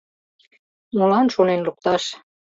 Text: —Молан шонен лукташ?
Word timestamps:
—Молан 0.97 1.27
шонен 1.33 1.61
лукташ? 1.67 2.03